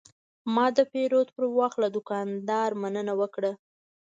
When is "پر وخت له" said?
1.35-1.89